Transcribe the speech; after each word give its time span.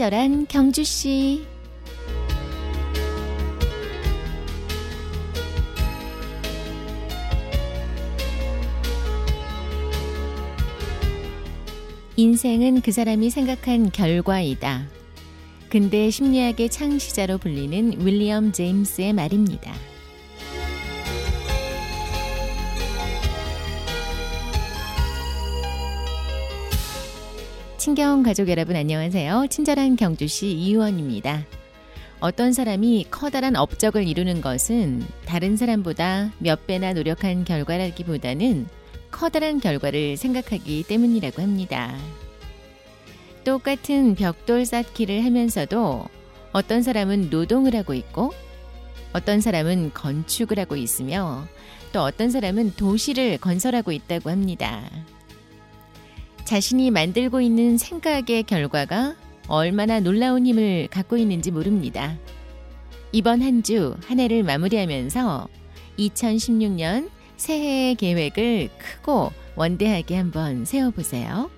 친절한 0.00 0.46
경주 0.46 0.82
씨. 0.82 1.44
인생은 12.16 12.80
그 12.80 12.92
사람이 12.92 13.28
생각한 13.28 13.92
결과이다. 13.92 14.86
근대 15.68 16.08
심리학의 16.08 16.70
창시자로 16.70 17.36
불리는 17.36 18.00
윌리엄 18.00 18.52
제임스의 18.52 19.12
말입니다. 19.12 19.74
친경 27.80 28.22
가족 28.22 28.50
여러분 28.50 28.76
안녕하세요. 28.76 29.46
친절한 29.48 29.96
경주시 29.96 30.48
이의원입니다. 30.52 31.46
어떤 32.20 32.52
사람이 32.52 33.06
커다란 33.10 33.56
업적을 33.56 34.06
이루는 34.06 34.42
것은 34.42 35.02
다른 35.24 35.56
사람보다 35.56 36.30
몇 36.40 36.66
배나 36.66 36.92
노력한 36.92 37.46
결과라기보다는 37.46 38.68
커다란 39.10 39.60
결과를 39.60 40.18
생각하기 40.18 40.82
때문이라고 40.88 41.40
합니다. 41.40 41.96
똑같은 43.44 44.14
벽돌 44.14 44.66
쌓기를 44.66 45.24
하면서도 45.24 46.04
어떤 46.52 46.82
사람은 46.82 47.30
노동을 47.30 47.74
하고 47.74 47.94
있고 47.94 48.34
어떤 49.14 49.40
사람은 49.40 49.92
건축을 49.94 50.58
하고 50.58 50.76
있으며 50.76 51.46
또 51.94 52.02
어떤 52.02 52.30
사람은 52.30 52.74
도시를 52.76 53.38
건설하고 53.38 53.90
있다고 53.90 54.28
합니다. 54.28 54.82
자신이 56.44 56.90
만들고 56.90 57.40
있는 57.40 57.78
생각의 57.78 58.42
결과가 58.44 59.14
얼마나 59.48 60.00
놀라운 60.00 60.46
힘을 60.46 60.88
갖고 60.88 61.16
있는지 61.16 61.50
모릅니다. 61.50 62.16
이번 63.12 63.42
한 63.42 63.62
주 63.62 63.96
한 64.06 64.20
해를 64.20 64.42
마무리하면서 64.42 65.48
2016년 65.98 67.10
새해의 67.36 67.94
계획을 67.96 68.68
크고 68.78 69.32
원대하게 69.56 70.16
한번 70.16 70.64
세워보세요. 70.64 71.50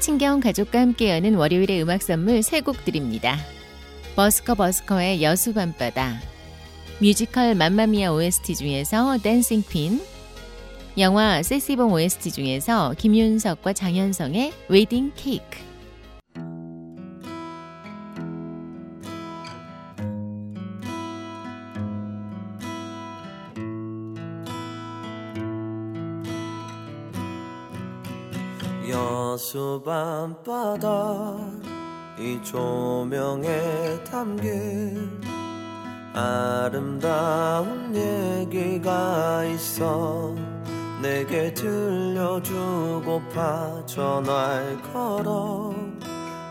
친경 0.00 0.40
가족과 0.40 0.80
함께 0.80 1.10
여는 1.14 1.36
월요일의 1.36 1.82
음악 1.82 2.02
선물 2.02 2.42
세 2.42 2.60
곡 2.60 2.84
드립니다. 2.84 3.38
버스커 4.16 4.56
버스커의 4.56 5.22
여수 5.22 5.54
밤바다 5.54 6.20
뮤지컬 7.02 7.56
맘마미아 7.56 8.12
OST 8.12 8.54
중에서 8.54 9.18
Dancing 9.18 9.64
Queen, 9.68 10.00
영화 10.98 11.42
세시봉 11.42 11.92
OST 11.92 12.30
중에서 12.30 12.94
김윤석과 12.96 13.72
장현성의 13.72 14.52
웨딩 14.68 15.10
케이크. 15.16 15.44
여수 28.88 29.82
밤바다 29.84 31.36
이 32.20 32.38
조명에 32.44 34.04
담긴 34.04 35.41
아름다운 36.14 37.94
얘기가 37.94 39.44
있어 39.46 40.34
내게 41.00 41.52
들려주고파 41.54 42.66
전화를 43.86 44.80
걸어 44.92 45.74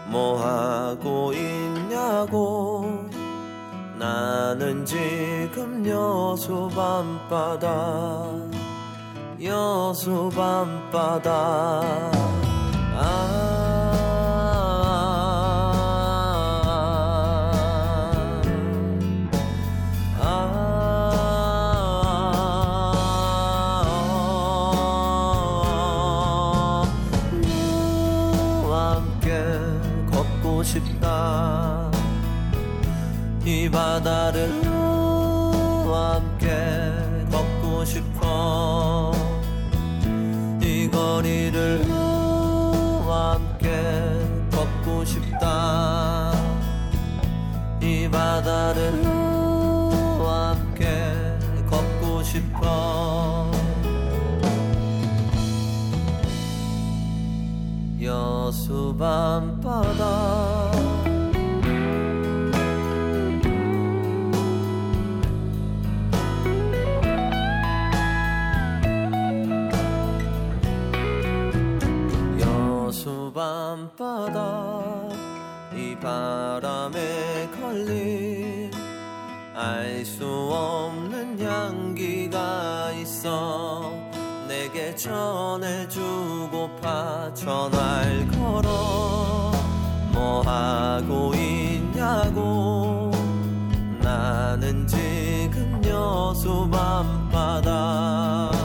뭐 0.07 0.41
하고 0.41 1.31
있냐고 1.33 3.09
나는 3.97 4.85
지금 4.85 5.85
여수 5.88 6.67
밤바다 6.75 8.61
여수 9.44 10.29
밤바다. 10.35 11.31
아 12.94 13.41
싶다. 30.63 31.91
이 33.44 33.69
바다를 33.69 34.61
함께 35.91 36.49
걷고 37.31 37.85
싶어. 37.85 39.11
이 40.61 40.89
거리를 40.89 41.85
함께 43.07 43.69
걷고 44.51 45.05
싶다. 45.05 46.33
이 47.81 48.07
바다를 48.09 49.03
함께 50.23 51.38
걷고 51.69 52.23
싶어 52.23 53.20
여수 58.51 58.94
밤바다. 59.00 60.72
여수 72.41 73.31
밤바다 73.34 74.83
이 75.73 75.95
바람에 76.01 77.50
걸린 77.57 78.69
알 79.56 80.03
수 80.03 80.25
없는 80.25 81.39
향기가 81.39 82.91
있어 83.00 84.10
내게 84.51 84.94
전해주고파 84.97 85.88
전화를 87.34 88.28
걸어 88.28 89.53
뭐 90.12 90.41
하고 90.41 91.34
있냐고. 91.34 93.12
나는 94.01 94.85
지금 94.85 95.81
여수 95.85 96.69
밤바다 96.69 98.60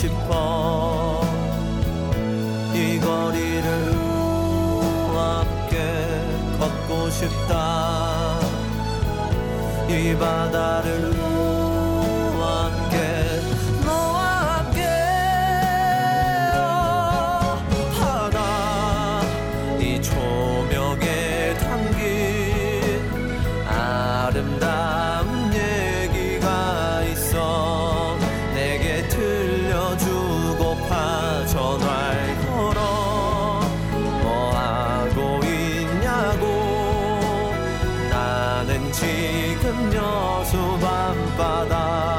싶어. 0.00 1.20
이 2.72 2.98
거리를 2.98 3.92
함께 5.14 5.76
걷고 6.58 7.10
싶다. 7.10 8.38
이 9.90 10.16
바다를 10.16 11.19
지금 39.00 39.94
여수 39.94 40.78
밤바다. 40.78 42.09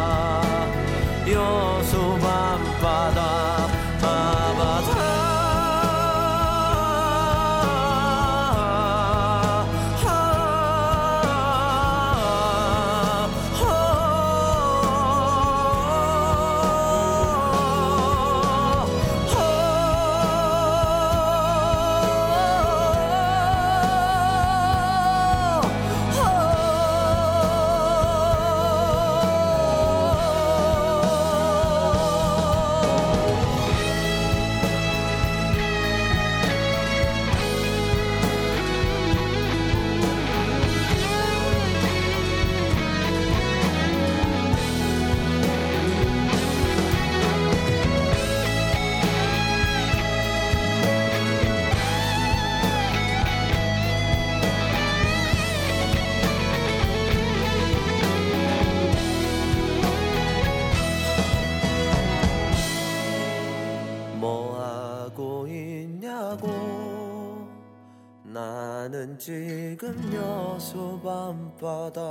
지금 69.24 69.94
여수 70.16 71.00
밤바다 71.04 72.02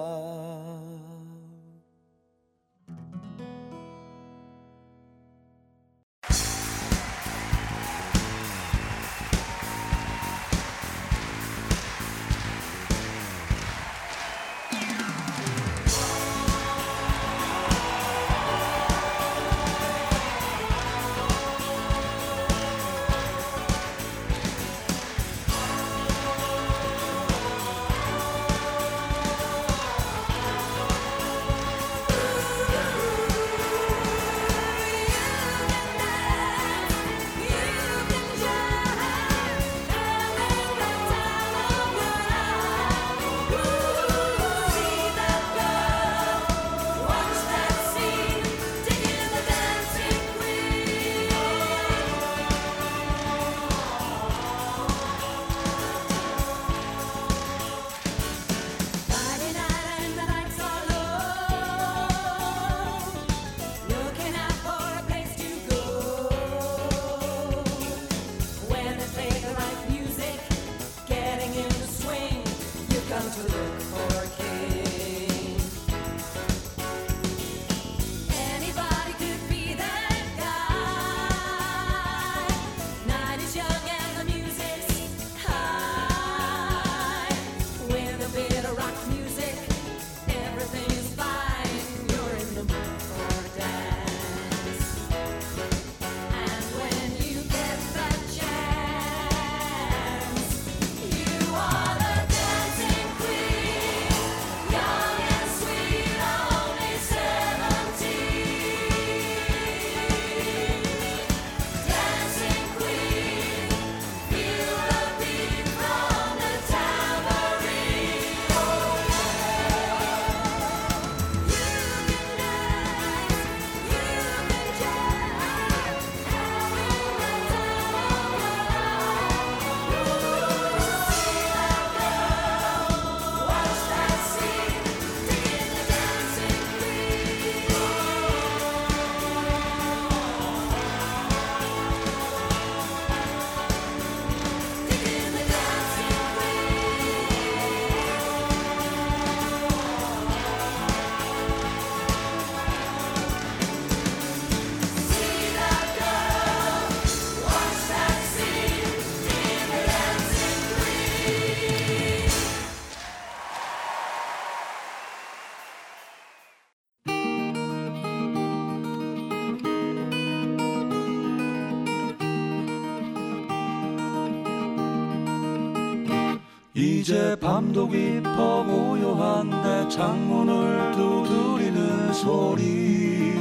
이제 176.72 177.34
밤도 177.40 177.88
깊어 177.88 178.64
고요한데 178.64 179.88
창문을 179.88 180.92
두드리는 180.92 182.12
소리. 182.12 183.34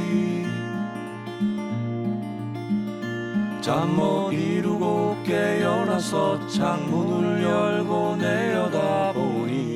잠 3.60 3.94
못 3.94 4.32
이루고 4.32 5.16
깨어나서 5.24 6.48
창문을 6.48 7.42
열고 7.44 8.16
내려다보니. 8.16 9.70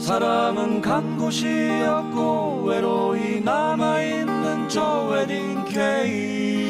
사람은 0.00 0.80
간 0.80 1.16
곳이 1.16 1.46
없고 1.86 2.64
외로이 2.64 3.40
남아있는 3.40 4.68
저 4.68 5.06
웨딩 5.10 5.64
케이크 5.66 6.63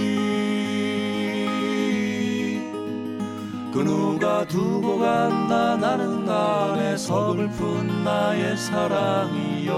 그 3.74 3.80
누가 3.80 4.46
두고 4.46 5.00
간다 5.00 5.74
나는 5.74 6.28
안에 6.28 6.96
서글픈 6.96 8.04
나의 8.04 8.56
사랑이여 8.56 9.72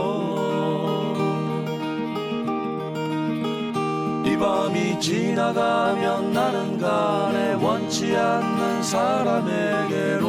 이 4.27 4.37
밤이 4.37 5.01
지나가면 5.01 6.31
나는 6.31 6.77
가네 6.77 7.55
원치 7.55 8.15
않는 8.15 8.83
사람에게로 8.83 10.29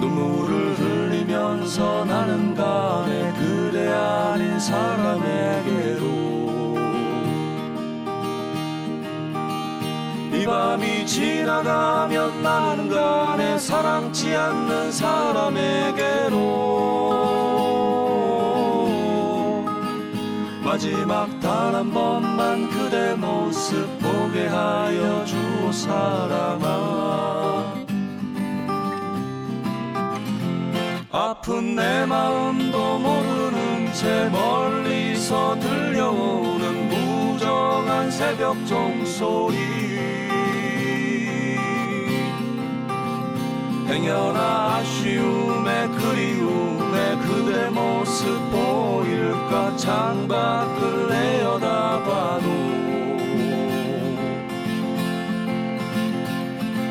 눈물을 0.00 0.74
흘리면서 0.74 2.04
나는 2.04 2.54
가네 2.54 3.32
그대 3.38 3.88
아닌 3.88 4.60
사람 4.60 4.99
지나가면 11.06 12.42
나는 12.42 12.88
가네 12.88 13.58
사랑치 13.58 14.34
않는 14.34 14.92
사람에게로. 14.92 16.40
마지막 20.62 21.28
단 21.40 21.70
한 21.80 21.90
번만 21.90 22.68
그대 22.68 23.14
모습 23.14 23.88
보게 24.00 24.46
하여 24.48 25.24
주오 25.24 25.72
사랑아. 25.72 27.72
아픈 31.10 31.74
내 31.74 32.04
마음도 32.04 32.98
모르는 32.98 33.90
채 33.94 34.28
멀리서 34.28 35.58
들려오는 35.58 36.88
무정한 36.90 38.10
새벽 38.10 38.54
종소리 38.66 39.56
행여나 43.90 44.76
아쉬움에 44.76 45.88
그리움에 45.88 47.16
그대 47.16 47.68
모습 47.70 48.38
보일까 48.52 49.76
창밖을 49.76 51.08
내어다봐도 51.08 52.46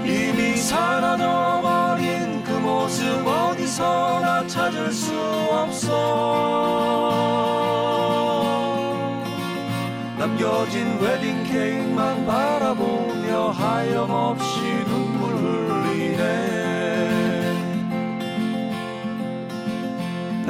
이미 0.03 0.57
사라져버린 0.57 2.43
그 2.43 2.51
모습 2.51 3.25
어디서나 3.25 4.45
찾을 4.47 4.91
수 4.91 5.17
없어. 5.53 6.49
남겨진 10.17 10.99
웨딩 10.99 11.45
케이크만 11.45 12.25
바라보며 12.25 13.51
하염없이 13.51 14.59
눈 14.85 15.18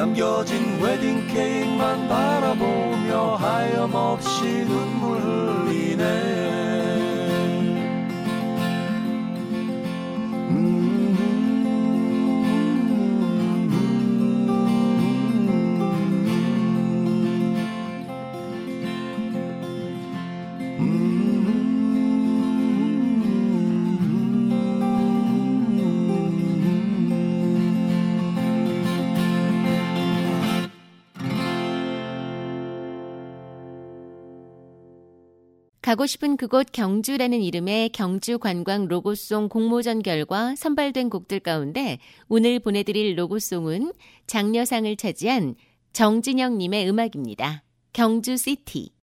남겨진 0.10 0.82
웨딩 0.82 1.28
케이크만 1.28 2.08
바라보며 2.08 3.36
하염없이 3.36 4.66
눈물 4.66 5.20
흘리네 5.22 6.39
가고 35.90 36.06
싶은 36.06 36.38
그곳 36.38 36.68
경주라는 36.72 37.42
이름의 37.42 37.90
경주 37.90 38.38
관광 38.38 38.88
로고송 38.88 39.50
공모전 39.50 40.04
결과 40.04 40.56
선발된 40.56 41.10
곡들 41.10 41.40
가운데 41.40 41.98
오늘 42.28 42.60
보내드릴 42.60 43.18
로고송은 43.18 43.94
장려상을 44.28 44.96
차지한 44.98 45.56
정진영님의 45.94 46.88
음악입니다. 46.88 47.64
경주 47.92 48.38
시티. 48.38 48.99